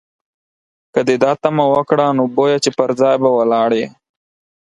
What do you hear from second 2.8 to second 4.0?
ځای به ولاړ یې.